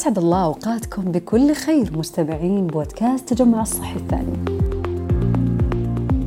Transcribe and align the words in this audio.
أسعد 0.00 0.18
الله 0.18 0.44
أوقاتكم 0.44 1.02
بكل 1.02 1.54
خير 1.54 1.96
مستمعين 1.96 2.66
بودكاست 2.66 3.34
تجمع 3.34 3.62
الصحي 3.62 3.96
الثاني. 3.96 4.60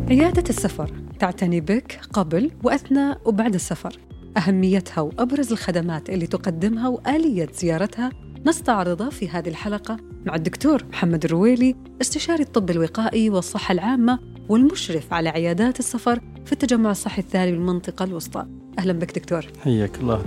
عيادة 0.10 0.44
السفر 0.50 0.92
تعتني 1.20 1.62
بك 1.62 2.00
قبل 2.14 2.52
وأثناء 2.64 3.22
وبعد 3.26 3.54
السفر. 3.54 4.00
أهميتها 4.38 5.02
وأبرز 5.02 5.52
الخدمات 5.52 6.10
اللي 6.10 6.28
تقدمها 6.28 6.88
وآلية 6.88 7.50
زيارتها 7.54 8.10
نستعرضها 8.46 9.10
في 9.10 9.30
هذه 9.30 9.50
الحلقة 9.50 9.98
مع 10.26 10.36
الدكتور 10.36 10.86
محمد 10.90 11.26
الرويلي 11.26 11.76
استشاري 12.02 12.44
الطب 12.44 12.70
الوقائي 12.70 13.30
والصحة 13.30 13.72
العامة 13.72 14.20
والمشرف 14.50 15.14
على 15.14 15.30
عيادات 15.30 15.80
السفر 15.80 16.20
في 16.46 16.52
التجمع 16.52 16.92
الصحي 16.92 17.22
الثاني 17.22 17.52
بالمنطقة 17.52 18.06
الوسطى. 18.06 18.46
أهلا 18.80 18.94
بك 18.94 19.20
دكتور. 19.20 19.46
حياك 19.64 19.98
الله. 19.98 20.24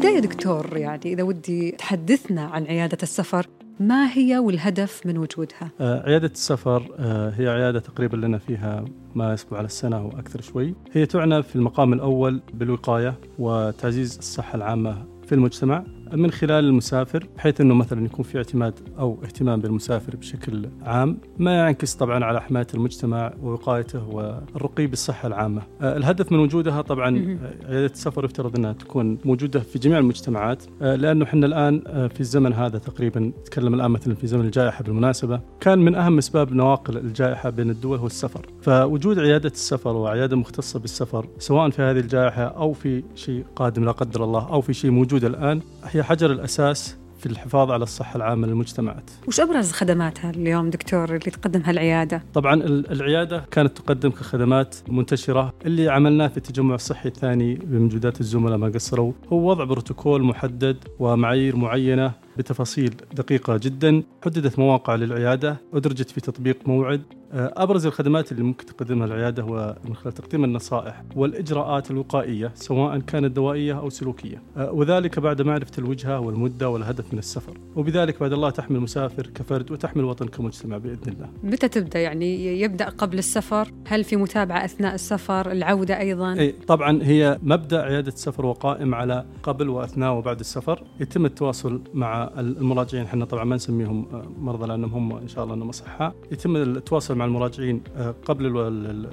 البداية 0.00 0.20
دكتور 0.20 0.76
يعني 0.76 1.00
إذا 1.04 1.22
ودي 1.22 1.70
تحدثنا 1.70 2.42
عن 2.42 2.66
عيادة 2.66 2.98
السفر 3.02 3.46
ما 3.80 4.12
هي 4.12 4.38
والهدف 4.38 5.06
من 5.06 5.18
وجودها؟ 5.18 5.70
آه، 5.80 6.02
عيادة 6.06 6.26
السفر 6.26 6.94
آه، 6.98 7.30
هي 7.30 7.48
عيادة 7.48 7.80
تقريبا 7.80 8.16
لنا 8.16 8.38
فيها 8.38 8.84
ما 9.14 9.32
يسبق 9.32 9.56
على 9.56 9.66
السنة 9.66 10.06
وأكثر 10.06 10.40
شوي 10.40 10.74
هي 10.92 11.06
تعنى 11.06 11.42
في 11.42 11.56
المقام 11.56 11.92
الأول 11.92 12.42
بالوقاية 12.54 13.14
وتعزيز 13.38 14.18
الصحة 14.18 14.56
العامة 14.56 15.04
في 15.26 15.34
المجتمع 15.34 15.84
من 16.12 16.30
خلال 16.30 16.64
المسافر 16.64 17.26
بحيث 17.36 17.60
إنه 17.60 17.74
مثلا 17.74 18.04
يكون 18.04 18.24
في 18.24 18.38
اعتماد 18.38 18.74
أو 18.98 19.18
اهتمام 19.24 19.60
بالمسافر 19.60 20.16
بشكل 20.16 20.68
عام 20.82 21.18
ما 21.38 21.54
ينعكس 21.54 21.94
طبعا 21.94 22.24
على 22.24 22.40
حماية 22.40 22.66
المجتمع 22.74 23.32
ووقايته 23.42 24.08
والرقي 24.08 24.86
بالصحه 24.86 25.28
العامة. 25.28 25.62
آه، 25.80 25.96
الهدف 25.96 26.32
من 26.32 26.38
وجودها 26.38 26.82
طبعا 26.82 27.18
آه، 27.18 27.72
عيادة 27.72 27.92
السفر 27.92 28.24
يفترض 28.24 28.56
إنها 28.56 28.72
تكون 28.72 29.18
موجودة 29.24 29.60
في 29.60 29.78
جميع 29.78 29.98
المجتمعات 29.98 30.62
آه، 30.82 30.96
لأنه 30.96 31.24
إحنا 31.24 31.46
الآن 31.46 31.80
في 32.08 32.20
الزمن 32.20 32.52
هذا 32.52 32.78
تقريبا 32.78 33.20
نتكلم 33.20 33.74
الآن 33.74 33.90
مثلا 33.90 34.14
في 34.14 34.26
زمن 34.26 34.44
الجائحة 34.44 34.84
بالمناسبة 34.84 35.40
كان 35.60 35.78
من 35.78 35.94
أهم 35.94 36.18
أسباب 36.18 36.52
نواقل 36.52 36.96
الجائحة 36.96 37.50
بين 37.50 37.70
الدول 37.70 37.98
هو 37.98 38.06
السفر. 38.06 38.46
فوجود 38.62 39.18
عيادة 39.18 39.48
السفر 39.48 39.96
وعيادة 39.96 40.36
مختصة 40.36 40.78
بالسفر 40.78 41.26
سواء 41.38 41.70
في 41.70 41.82
هذه 41.82 41.98
الجائحة 41.98 42.42
أو 42.42 42.72
في 42.72 43.02
شيء 43.14 43.44
قادم 43.56 43.84
لا 43.84 43.92
قدر 43.92 44.24
الله 44.24 44.48
أو 44.48 44.60
في 44.60 44.72
شيء 44.72 44.90
موجود 44.90 45.24
الآن 45.24 45.60
هي 46.00 46.04
حجر 46.04 46.32
الأساس 46.32 46.96
في 47.18 47.26
الحفاظ 47.26 47.70
على 47.70 47.82
الصحة 47.82 48.16
العامة 48.16 48.46
للمجتمعات 48.46 49.10
وش 49.28 49.40
أبرز 49.40 49.72
خدماتها 49.72 50.30
اليوم 50.30 50.70
دكتور 50.70 51.04
اللي 51.04 51.18
تقدمها 51.18 51.70
العيادة؟ 51.70 52.22
طبعا 52.34 52.54
العيادة 52.64 53.44
كانت 53.50 53.78
تقدم 53.78 54.10
كخدمات 54.10 54.76
منتشرة 54.88 55.52
اللي 55.66 55.88
عملناه 55.88 56.28
في 56.28 56.36
التجمع 56.36 56.74
الصحي 56.74 57.08
الثاني 57.08 57.54
بموجودات 57.54 58.20
الزملاء 58.20 58.58
ما 58.58 58.68
قصروا 58.68 59.12
هو 59.32 59.50
وضع 59.50 59.64
بروتوكول 59.64 60.22
محدد 60.22 60.76
ومعايير 60.98 61.56
معينة 61.56 62.12
بتفاصيل 62.40 62.94
دقيقة 63.14 63.56
جدا. 63.56 64.02
حددت 64.24 64.58
مواقع 64.58 64.94
للعيادة 64.94 65.56
أدرجت 65.74 66.10
في 66.10 66.20
تطبيق 66.20 66.56
موعد. 66.66 67.02
آه، 67.32 67.52
أبرز 67.56 67.86
الخدمات 67.86 68.32
اللي 68.32 68.42
ممكن 68.42 68.66
تقدمها 68.66 69.06
العيادة 69.06 69.42
هو 69.42 69.76
من 69.84 69.94
خلال 69.94 70.14
تقديم 70.14 70.44
النصائح 70.44 71.02
والإجراءات 71.16 71.90
الوقائية 71.90 72.52
سواء 72.54 72.98
كانت 72.98 73.36
دوائية 73.36 73.78
أو 73.78 73.90
سلوكية. 73.90 74.42
آه، 74.56 74.72
وذلك 74.72 75.18
بعد 75.18 75.42
معرفة 75.42 75.72
الوجهة 75.78 76.20
والمدة 76.20 76.68
والهدف 76.68 77.12
من 77.12 77.18
السفر. 77.18 77.58
وبذلك 77.76 78.20
بعد 78.20 78.32
الله 78.32 78.50
تحمل 78.50 78.76
المسافر 78.76 79.26
كفرد 79.26 79.70
وتحمل 79.70 80.02
الوطن 80.02 80.26
كمجتمع 80.26 80.78
بإذن 80.78 81.12
الله. 81.12 81.28
متى 81.42 81.68
تبدأ؟ 81.68 81.98
يعني 81.98 82.60
يبدأ 82.60 82.88
قبل 82.88 83.18
السفر؟ 83.18 83.72
هل 83.86 84.04
في 84.04 84.16
متابعة 84.16 84.64
أثناء 84.64 84.94
السفر؟ 84.94 85.52
العودة 85.52 85.98
أيضا؟ 85.98 86.32
إي 86.32 86.52
طبعا 86.52 87.02
هي 87.02 87.38
مبدأ 87.42 87.82
عيادة 87.82 88.12
السفر 88.12 88.46
وقائم 88.46 88.94
على 88.94 89.24
قبل 89.42 89.68
وأثناء 89.68 90.12
وبعد 90.12 90.40
السفر. 90.40 90.84
يتم 91.00 91.26
التواصل 91.26 91.82
مع 91.94 92.29
المراجعين 92.38 93.04
إحنا 93.04 93.24
طبعا 93.24 93.44
ما 93.44 93.56
نسميهم 93.56 94.06
آه، 94.12 94.22
مرضى 94.38 94.66
لأنهم 94.66 94.94
هم 94.94 95.16
إن 95.16 95.28
شاء 95.28 95.44
الله 95.44 95.54
إنهم 95.54 95.68
أصحاء 95.68 96.14
يتم 96.32 96.56
التواصل 96.56 97.14
مع 97.14 97.24
المراجعين 97.24 97.82
آه، 97.96 98.14
قبل 98.24 98.58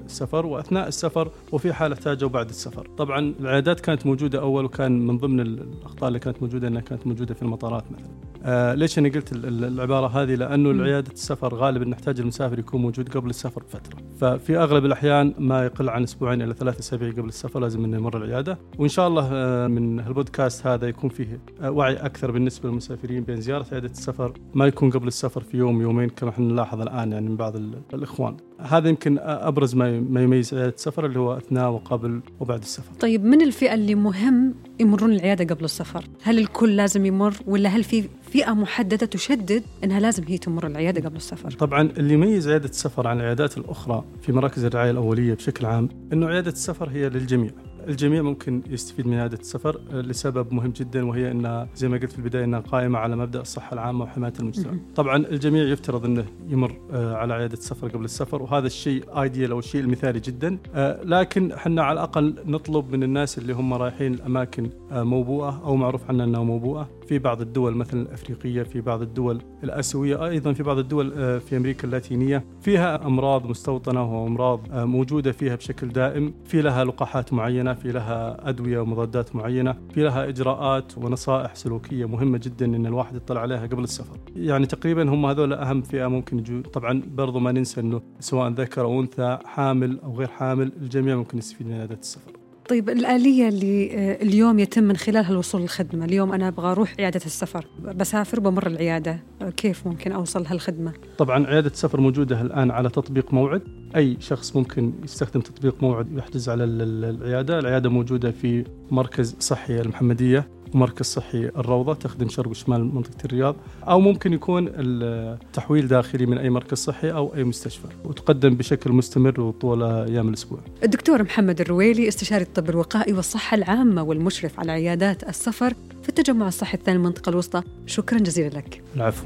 السفر 0.05 0.45
وأثناء 0.45 0.87
السفر 0.87 1.31
وفي 1.51 1.73
حال 1.73 1.93
احتاجوا 1.93 2.29
بعد 2.29 2.49
السفر. 2.49 2.87
طبعا 2.97 3.33
العيادات 3.39 3.79
كانت 3.79 4.05
موجودة 4.05 4.41
أول 4.41 4.65
وكان 4.65 5.07
من 5.07 5.17
ضمن 5.17 5.39
الأخطاء 5.39 6.07
اللي 6.07 6.19
كانت 6.19 6.43
موجودة 6.43 6.67
إنها 6.67 6.81
كانت 6.81 7.07
موجودة 7.07 7.33
في 7.33 7.41
المطارات 7.41 7.83
مثلا. 7.91 8.11
آه 8.43 8.73
ليش 8.73 8.99
أنا 8.99 9.09
قلت 9.09 9.33
العبارة 9.33 10.07
هذه؟ 10.07 10.35
لأنه 10.35 10.71
العيادة 10.71 11.11
السفر 11.11 11.55
غالبا 11.55 11.85
نحتاج 11.85 12.19
المسافر 12.19 12.59
يكون 12.59 12.81
موجود 12.81 13.09
قبل 13.09 13.29
السفر 13.29 13.63
بفترة، 13.63 13.97
ففي 14.19 14.57
أغلب 14.57 14.85
الأحيان 14.85 15.33
ما 15.39 15.65
يقل 15.65 15.89
عن 15.89 16.03
أسبوعين 16.03 16.41
إلى 16.41 16.53
ثلاث 16.53 16.79
أسابيع 16.79 17.11
قبل 17.11 17.27
السفر 17.27 17.59
لازم 17.59 17.85
إنه 17.85 17.97
يمر 17.97 18.17
العيادة، 18.17 18.57
وإن 18.77 18.89
شاء 18.89 19.07
الله 19.07 19.29
آه 19.31 19.67
من 19.67 19.99
البودكاست 19.99 20.67
هذا 20.67 20.87
يكون 20.87 21.09
فيه 21.09 21.39
آه 21.61 21.71
وعي 21.71 21.93
أكثر 21.93 22.31
بالنسبة 22.31 22.69
للمسافرين 22.69 23.23
بين 23.23 23.41
زيارة 23.41 23.65
عيادة 23.71 23.89
السفر 23.89 24.33
ما 24.53 24.67
يكون 24.67 24.89
قبل 24.89 25.07
السفر 25.07 25.41
في 25.41 25.57
يوم 25.57 25.81
يومين 25.81 26.09
كما 26.09 26.29
إحنا 26.29 26.45
نلاحظ 26.45 26.81
الآن 26.81 27.11
يعني 27.11 27.29
من 27.29 27.35
بعض 27.35 27.55
الإخوان. 27.93 28.37
هذا 28.59 28.89
يمكن 28.89 29.17
أبرز 29.21 29.75
ما 29.75 29.99
ما 29.99 30.21
يميز 30.21 30.53
عيادة 30.53 30.73
السفر 30.75 31.05
اللي 31.05 31.19
هو 31.19 31.37
أثناء 31.37 31.69
وقبل 31.71 32.21
وبعد 32.39 32.59
السفر. 32.59 32.93
طيب 32.99 33.25
من 33.25 33.41
الفئة 33.41 33.73
اللي 33.73 33.95
مهم 33.95 34.53
يمرون 34.79 35.13
العيادة 35.13 35.55
قبل 35.55 35.65
السفر؟ 35.65 36.05
هل 36.23 36.39
الكل 36.39 36.75
لازم 36.75 37.05
يمر 37.05 37.33
ولا 37.47 37.69
هل 37.69 37.83
في 37.83 38.03
فئة 38.31 38.53
محددة 38.53 39.05
تشدد 39.05 39.63
إنها 39.83 39.99
لازم 39.99 40.23
هي 40.27 40.37
تمر 40.37 40.67
العيادة 40.67 41.09
قبل 41.09 41.15
السفر؟ 41.17 41.51
طبعا 41.51 41.81
اللي 41.81 42.13
يميز 42.13 42.47
عيادة 42.47 42.69
السفر 42.69 43.07
عن 43.07 43.17
العيادات 43.19 43.57
الأخرى 43.57 44.03
في 44.21 44.31
مراكز 44.31 44.65
الرعاية 44.65 44.91
الأولية 44.91 45.33
بشكل 45.33 45.65
عام 45.65 45.89
إنه 46.13 46.27
عيادة 46.27 46.51
السفر 46.51 46.89
هي 46.89 47.09
للجميع. 47.09 47.51
الجميع 47.87 48.21
ممكن 48.21 48.61
يستفيد 48.69 49.07
من 49.07 49.13
عيادة 49.13 49.37
السفر 49.37 49.79
لسبب 49.91 50.53
مهم 50.53 50.71
جدا 50.71 51.05
وهي 51.05 51.31
أنها 51.31 51.67
زي 51.75 51.87
ما 51.87 51.97
قلت 51.97 52.11
في 52.11 52.19
البداية 52.19 52.43
أنها 52.43 52.59
قائمة 52.59 52.99
على 52.99 53.15
مبدأ 53.15 53.41
الصحة 53.41 53.73
العامة 53.73 54.03
وحماية 54.03 54.33
المجتمع. 54.39 54.73
طبعا 54.95 55.17
الجميع 55.17 55.63
يفترض 55.63 56.05
أنه 56.05 56.25
يمر 56.49 56.77
آه، 56.91 57.15
على 57.15 57.33
عيادة 57.33 57.53
السفر 57.53 57.87
قبل 57.87 58.05
السفر 58.05 58.41
وهذا 58.41 58.67
الشيء 58.67 59.21
ايديال 59.21 59.51
أو 59.51 59.59
الشيء 59.59 59.81
المثالي 59.81 60.19
جدا. 60.19 60.57
آه، 60.75 61.03
لكن 61.03 61.51
إحنا 61.51 61.83
على 61.83 61.93
الأقل 61.93 62.35
نطلب 62.45 62.91
من 62.91 63.03
الناس 63.03 63.37
اللي 63.37 63.53
هم 63.53 63.73
رايحين 63.73 64.13
الأماكن 64.13 64.69
آه، 64.91 65.03
موبوءة 65.03 65.61
أو 65.65 65.75
معروف 65.75 66.09
عنها 66.09 66.25
أنها 66.25 66.43
موبوءة. 66.43 66.89
في 67.07 67.19
بعض 67.19 67.41
الدول 67.41 67.75
مثلا 67.75 68.01
الأفريقية 68.01 68.63
في 68.63 68.81
بعض 68.81 69.01
الدول 69.01 69.41
الأسيوية 69.63 70.25
أيضا 70.27 70.53
في 70.53 70.63
بعض 70.63 70.77
الدول 70.77 71.11
في 71.41 71.57
أمريكا 71.57 71.83
اللاتينية. 71.83 72.43
فيها 72.61 73.05
أمراض 73.07 73.45
مستوطنة 73.45 74.23
وأمراض 74.23 74.61
موجودة 74.71 75.31
فيها 75.31 75.55
بشكل 75.55 75.87
دائم. 75.87 76.33
في 76.45 76.61
لها 76.61 76.83
لقاحات 76.83 77.33
معينة 77.33 77.73
في 77.81 77.91
لها 77.91 78.49
أدوية 78.49 78.79
ومضادات 78.79 79.35
معينة 79.35 79.75
في 79.93 80.03
لها 80.03 80.29
إجراءات 80.29 80.97
ونصائح 80.97 81.55
سلوكية 81.55 82.05
مهمة 82.05 82.37
جدا 82.37 82.65
إن 82.65 82.85
الواحد 82.85 83.15
يطلع 83.15 83.41
عليها 83.41 83.65
قبل 83.67 83.83
السفر. 83.83 84.17
يعني 84.35 84.65
تقريبا 84.65 85.09
هم 85.09 85.25
هذول 85.25 85.53
أهم 85.53 85.81
فئة 85.81 86.07
ممكن 86.07 86.39
يجوا 86.39 86.61
طبعا 86.61 87.01
برضو 87.07 87.39
ما 87.39 87.51
ننسى 87.51 87.81
إنه 87.81 88.01
سواء 88.19 88.49
ذكر 88.49 88.81
أو 88.81 89.01
أنثى 89.01 89.37
حامل 89.45 89.99
أو 90.03 90.15
غير 90.17 90.27
حامل 90.27 90.71
الجميع 90.81 91.15
ممكن 91.15 91.37
يستفيد 91.37 91.67
من 91.67 91.73
عيادات 91.73 91.99
السفر. 91.99 92.36
طيب 92.69 92.89
الآلية 92.89 93.47
اللي 93.47 93.91
آه، 93.93 94.23
اليوم 94.23 94.59
يتم 94.59 94.83
من 94.83 94.97
خلالها 94.97 95.31
الوصول 95.31 95.61
للخدمة. 95.61 96.05
اليوم 96.05 96.33
أنا 96.33 96.47
أبغى 96.47 96.71
أروح 96.71 96.95
عيادة 96.99 97.21
السفر. 97.25 97.65
بسافر 97.95 98.39
بمر 98.39 98.67
العيادة. 98.67 99.19
آه، 99.41 99.49
كيف 99.49 99.87
ممكن 99.87 100.11
أوصل 100.11 100.45
هالخدمة؟ 100.45 100.93
طبعا 101.17 101.47
عيادة 101.47 101.69
السفر 101.69 102.01
موجودة 102.01 102.41
الآن 102.41 102.71
على 102.71 102.89
تطبيق 102.89 103.33
موعد. 103.33 103.61
أي 103.95 104.17
شخص 104.19 104.55
ممكن 104.55 104.93
يستخدم 105.03 105.41
تطبيق 105.41 105.83
موعد 105.83 106.13
ويحجز 106.13 106.49
على 106.49 106.63
العيادة. 106.63 107.59
العيادة 107.59 107.89
موجودة 107.89 108.31
في 108.31 108.63
مركز 108.91 109.35
صحي 109.39 109.81
المحمدية. 109.81 110.47
ومركز 110.73 111.05
صحي 111.05 111.45
الروضة 111.45 111.93
تخدم 111.93 112.29
شرق 112.29 112.47
وشمال 112.47 112.95
منطقة 112.95 113.25
الرياض 113.25 113.55
أو 113.83 113.99
ممكن 113.99 114.33
يكون 114.33 114.69
التحويل 114.69 115.87
داخلي 115.87 116.25
من 116.25 116.37
أي 116.37 116.49
مركز 116.49 116.77
صحي 116.77 117.11
أو 117.11 117.35
أي 117.35 117.43
مستشفى 117.43 117.87
وتقدم 118.05 118.55
بشكل 118.55 118.91
مستمر 118.91 119.41
وطول 119.41 119.83
أيام 119.83 120.29
الأسبوع. 120.29 120.59
الدكتور 120.83 121.23
محمد 121.23 121.61
الرويلي 121.61 122.07
استشاري 122.07 122.43
الطب 122.43 122.69
الوقائي 122.69 123.13
والصحة 123.13 123.55
العامة 123.55 124.03
والمشرف 124.03 124.59
على 124.59 124.71
عيادات 124.71 125.29
السفر 125.29 125.73
في 126.03 126.09
التجمع 126.09 126.47
الصحي 126.47 126.77
الثاني 126.77 126.97
المنطقة 126.97 127.29
الوسطى 127.29 127.61
شكرا 127.85 128.17
جزيلا 128.17 128.57
لك. 128.57 128.81
العفو. 128.95 129.25